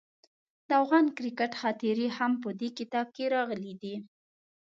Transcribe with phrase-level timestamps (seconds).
[0.67, 3.95] د افغان کرکټ خاطرې هم په دې کتاب کې راغلي دي.